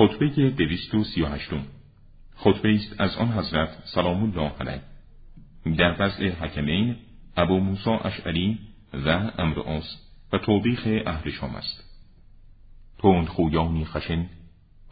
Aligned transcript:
خطبه 0.00 0.50
دویست 0.50 0.94
و 0.94 1.04
سی 1.04 1.22
و 1.22 1.26
هشتم. 1.26 1.62
خطبه 2.36 2.74
است 2.74 3.00
از 3.00 3.16
آن 3.16 3.32
حضرت 3.32 3.68
سلام 3.84 4.22
الله 4.22 4.52
علیه. 4.60 4.82
در 5.76 5.96
وضع 6.02 6.30
حکمین 6.30 6.96
ابو 7.36 7.58
موسا 7.58 7.98
اشعری 7.98 8.58
و 8.92 9.08
امر 9.38 9.58
و 10.32 10.38
توبیخ 10.38 10.88
اهل 11.06 11.30
شام 11.30 11.54
است. 11.54 11.84
تند 12.98 13.26
خویانی 13.26 13.84
خشن 13.84 14.26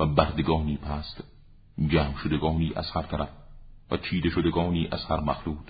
و 0.01 0.07
بردگانی 0.07 0.77
پست 0.77 1.25
جمع 1.89 2.17
شدگانی 2.23 2.73
از 2.77 2.91
هر 2.91 3.03
طرف 3.03 3.29
و 3.91 3.97
چیده 3.97 4.31
شدگانی 4.31 4.89
از 4.93 5.05
هر 5.05 5.21
مخلوط. 5.21 5.69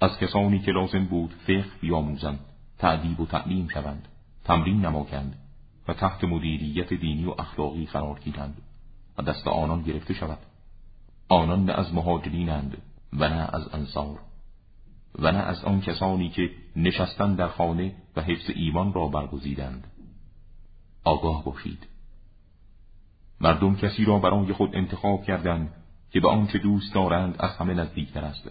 از 0.00 0.18
کسانی 0.18 0.58
که 0.58 0.72
لازم 0.72 1.04
بود 1.04 1.34
فقه 1.46 1.70
بیاموزند 1.80 2.40
تعدیب 2.78 3.20
و 3.20 3.26
تعلیم 3.26 3.68
شوند 3.68 4.08
تمرین 4.44 4.84
نماکند 4.86 5.43
و 5.88 5.94
تحت 5.94 6.24
مدیریت 6.24 6.92
دینی 6.92 7.24
و 7.24 7.34
اخلاقی 7.38 7.86
قرار 7.86 8.18
گیرند 8.18 8.62
و 9.18 9.22
دست 9.22 9.48
آنان 9.48 9.82
گرفته 9.82 10.14
شود. 10.14 10.38
آنان 11.28 11.64
نه 11.64 11.72
از 11.72 11.94
مهاجرینند 11.94 12.82
و 13.12 13.28
نه 13.28 13.54
از 13.54 13.74
انصار 13.74 14.18
و 15.18 15.32
نه 15.32 15.38
از 15.38 15.64
آن 15.64 15.80
کسانی 15.80 16.28
که 16.28 16.50
نشستن 16.76 17.34
در 17.34 17.48
خانه 17.48 17.94
و 18.16 18.20
حفظ 18.20 18.50
ایمان 18.54 18.92
را 18.92 19.06
برگزیدند. 19.06 19.86
آگاه 21.04 21.44
باشید. 21.44 21.86
مردم 23.40 23.76
کسی 23.76 24.04
را 24.04 24.18
برای 24.18 24.52
خود 24.52 24.76
انتخاب 24.76 25.24
کردند 25.24 25.74
که 26.10 26.20
به 26.20 26.28
آنچه 26.28 26.58
دوست 26.58 26.94
دارند 26.94 27.36
از 27.38 27.50
همه 27.56 27.74
نزدیکتر 27.74 28.24
است. 28.24 28.50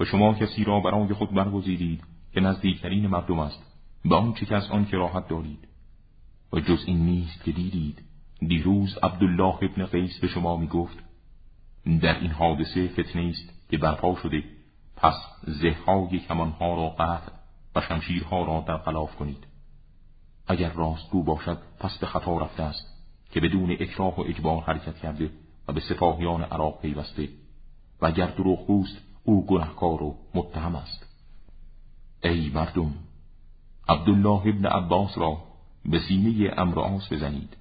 و 0.00 0.04
شما 0.04 0.34
کسی 0.34 0.64
را 0.64 0.80
برای 0.80 1.14
خود 1.14 1.34
برگزیدید 1.34 2.02
که 2.32 2.40
نزدیکترین 2.40 3.06
مردم 3.06 3.38
است. 3.38 3.62
به 4.04 4.16
آنچه 4.16 4.46
که 4.46 4.56
از 4.56 4.70
آن 4.70 4.88
راحت 4.92 5.28
دارید. 5.28 5.69
و 6.52 6.60
جز 6.60 6.84
این 6.86 7.06
نیست 7.06 7.44
که 7.44 7.52
دیدید 7.52 8.02
دیروز 8.40 8.98
عبدالله 9.02 9.54
ابن 9.62 9.86
قیس 9.86 10.18
به 10.18 10.28
شما 10.28 10.56
می 10.56 10.66
گفت 10.66 10.98
در 12.00 12.20
این 12.20 12.30
حادثه 12.30 12.88
فتنه 12.88 13.22
است 13.22 13.68
که 13.70 13.78
برپا 13.78 14.16
شده 14.22 14.44
پس 14.96 15.14
زههای 15.46 16.18
کمانها 16.18 16.74
را 16.74 16.88
قطع 16.88 17.32
و 17.74 17.80
شمشیرها 17.80 18.44
را 18.44 18.64
در 18.68 18.78
خلاف 18.78 19.16
کنید. 19.16 19.46
اگر 20.46 20.72
راستگو 20.72 21.22
باشد 21.22 21.58
پس 21.80 21.98
به 21.98 22.06
خطا 22.06 22.38
رفته 22.38 22.62
است 22.62 22.86
که 23.30 23.40
بدون 23.40 23.70
اکراه 23.70 24.16
و 24.16 24.20
اجبار 24.20 24.62
حرکت 24.62 24.98
کرده 24.98 25.30
و 25.68 25.72
به 25.72 25.80
سپاهیان 25.80 26.42
عراق 26.42 26.80
پیوسته. 26.80 27.28
و 28.00 28.06
اگر 28.06 28.26
دروغگوست 28.26 28.98
او 29.24 29.46
گنهکار 29.46 30.02
و 30.02 30.16
متهم 30.34 30.76
است. 30.76 31.06
ای 32.24 32.50
مردم 32.54 32.94
عبدالله 33.88 34.46
ابن 34.46 34.66
عباس 34.66 35.18
را 35.18 35.49
به 35.84 35.98
سینه 35.98 36.54
امر 36.56 36.98
بزنید. 37.10 37.56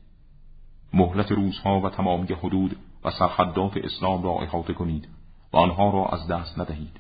مهلت 0.94 1.32
روزها 1.32 1.82
و 1.82 1.90
تمامی 1.90 2.28
حدود 2.28 2.76
و 3.04 3.12
سرحدات 3.12 3.78
اسلام 3.78 4.24
را 4.24 4.32
احاطه 4.32 4.74
کنید 4.74 5.08
و 5.54 5.58
آنها 5.58 5.90
را 5.90 6.06
از 6.06 6.28
دست 6.28 6.60
ندهید. 6.60 7.00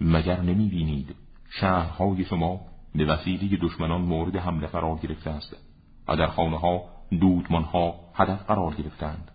مگر 0.00 0.40
نمی 0.40 0.68
بینید 0.68 1.14
شهرهای 1.50 2.24
شما 2.24 2.60
به 2.94 3.04
وسیله 3.04 3.56
دشمنان 3.62 4.00
مورد 4.00 4.36
حمله 4.36 4.66
قرار 4.66 4.98
گرفته 4.98 5.30
است 5.30 5.56
و 6.08 6.16
در 6.16 6.26
خانه 6.26 6.58
ها 6.58 6.84
دودمان 7.10 7.62
ها 7.62 7.94
هدف 8.14 8.46
قرار 8.46 8.74
گرفتند 8.74 9.30